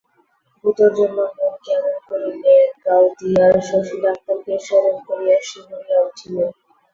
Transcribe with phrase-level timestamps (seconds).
[0.63, 2.55] ভুতোর জন্য মন কেমন করিলে
[2.83, 6.43] গাওদিয়ার শশী ডাক্তারকে স্মরণ করিয়া শিহরিয়া উঠিবে।